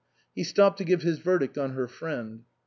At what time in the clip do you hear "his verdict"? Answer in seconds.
1.03-1.59